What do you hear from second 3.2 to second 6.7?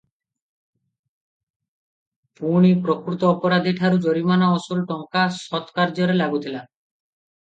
ଅପରାଧୀ ଠାରୁ ଜରିମାନା ଅସୁଲ ଟଙ୍କା ସତ୍କାର୍ଯ୍ୟରେ ଲାଗୁଥିଲା।